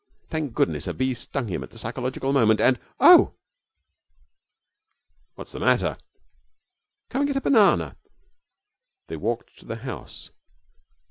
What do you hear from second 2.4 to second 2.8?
and